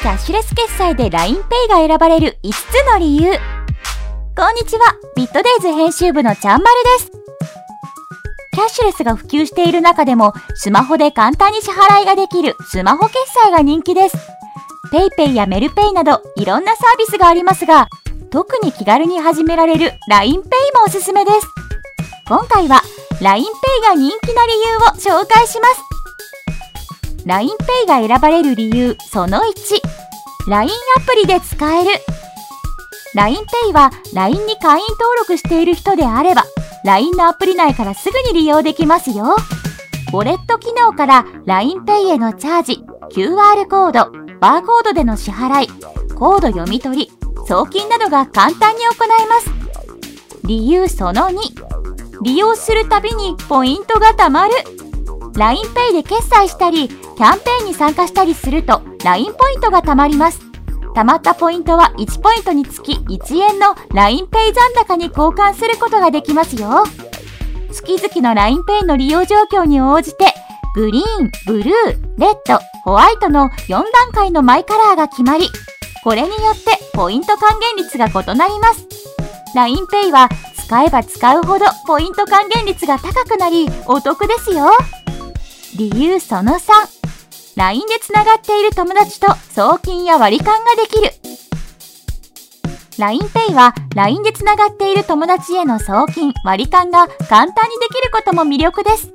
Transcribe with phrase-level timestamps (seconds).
[0.00, 3.32] キャッシュレス決済で LINEPay が選ばれる5つの理由。
[4.36, 7.10] こんにちは、ビットデイズ編集部のちゃんまるです。
[8.52, 14.16] キャッシュレスが普及している中でも、スマホで簡単に支払いができるスマホ決済が人気です。
[14.92, 17.88] PayPay やメルペイなどいろんなサービスがありますが、
[18.30, 20.44] 特に気軽に始められる LINEPay も
[20.86, 21.48] おすすめです。
[22.28, 22.82] 今回は
[23.20, 23.42] LINEPay
[23.82, 24.52] が人気な理
[25.02, 25.87] 由を紹介します。
[27.28, 27.54] L i n e
[27.84, 31.90] イが選ばれる理由その1 LINE アプリで使える。
[33.14, 36.44] LINEPay は LINE に会員登録している人であれば
[36.86, 39.36] LINE のアプリ内からすぐに利用できますよ。
[40.14, 45.68] ウォレット機能から LINEPay へのチャージ QR コードバーコードでの支払い
[46.14, 47.12] コード読み取り
[47.46, 49.50] 送金などが簡単に行えます。
[50.46, 54.54] 理由その2利用するたびにポイントが貯まる。
[55.34, 60.38] LINEPay で決済したり、キャンペーンに参加したりすると LINE ポイントが貯まります。
[60.94, 66.84] 貯まったポイントは1ポイントにつき1円の LINEPay 残高に交換することができますよ。
[67.72, 70.32] 月々の LINEPay の利用状況に応じて、
[70.76, 71.72] グリーン、ブルー、
[72.18, 75.48] レッド、ホワイトの4段階のマイカラーが決まり、
[76.04, 78.86] これによってポイント還元率が異なります。
[79.56, 84.70] LINEPay は使えば使うほどポイント還元率が高くなりお得ですよ。
[85.76, 86.97] 理由その3
[87.58, 91.10] LINE でつながっている友達と送金や割り勘ができる
[92.98, 99.12] LINEPay は LINE でつながっている友達への送金、割り勘が簡単にできることも魅力です。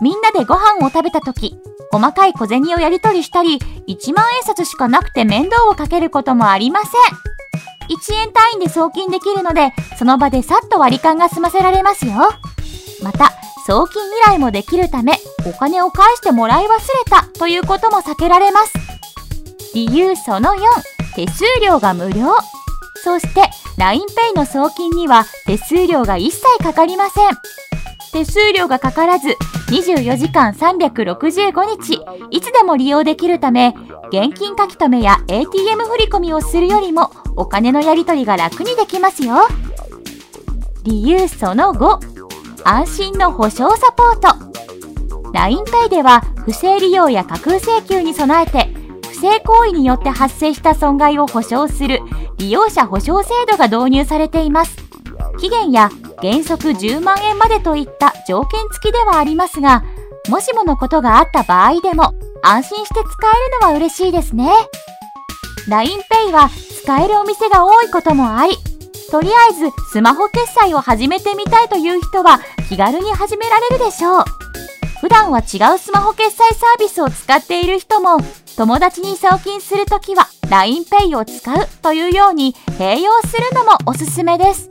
[0.00, 1.56] みんなでご飯を食べた時、
[1.90, 3.58] 細かい小銭をやり取りしたり、
[3.88, 6.90] 1万円札しかなくて面倒をかけることもありません。
[7.96, 12.12] 1円単位で送金できるので、その場でさっと割り勘が済ませられますよ。
[13.02, 13.32] また、
[13.66, 15.12] 送金依頼もできるため、
[15.46, 18.72] お金を返してもらい忘れたということも避けられます。
[19.74, 20.58] 理由その4、
[21.14, 22.34] 手数料が無料。
[23.04, 23.42] そして
[23.78, 27.30] LINEPay の送金には手数料が一切かかりません。
[28.12, 29.28] 手数料がかからず
[29.70, 33.74] 24時間365日いつでも利用できるため
[34.08, 39.48] 現金書き留めや ATM 振込をするよりもお金のやり取りが楽にできますよ。
[40.84, 42.11] 理由その5
[42.64, 44.28] 安心の保証サポート。
[45.32, 48.68] LINEPay では不正利用や架空請求に備えて
[49.08, 52.00] 不正行為によって発生した損害を保証する
[52.36, 54.76] 利用者保証制度が導入されています。
[55.38, 55.90] 期限や
[56.20, 59.82] 原則10万円までといった条件付きではありますが
[60.28, 64.52] もしものことがあった場合でも安心して使えるのは嬉しいですね。
[65.68, 66.50] LINEPay は
[66.84, 68.52] 使えるお店が多いこともあり
[69.12, 72.40] とりあえずスマホ決済を始めてみたいという人は
[72.70, 74.24] 気軽に始められるでしょう。
[75.02, 78.16] 普段は違うスマホ決済サービスを使っている人も
[78.56, 84.70] 友達に送金するときは LINEPay を使うというように併用するのもおすすめです。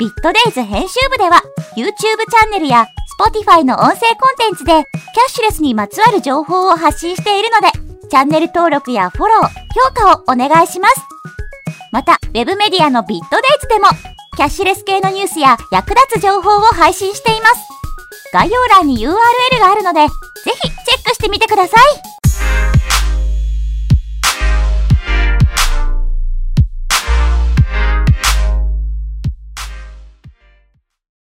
[0.00, 1.40] ビットデイズ編集部では
[1.76, 2.86] YouTube チャンネルや
[3.20, 4.84] Spotify の音声コンテンツでキャッ
[5.28, 11.15] シュレスにまつわる情報を発信しているのでチャンネル登録やフォロー、評価をお願いします。
[11.96, 13.86] また、ウェブメディアのビットデイズでも、
[14.36, 17.54] キャッシュレス系のニュースや役立つ情報を配信しています。
[18.34, 19.14] 概要欄に URL
[19.60, 20.12] があるので、ぜ
[20.60, 22.15] ひチェックしてみてください。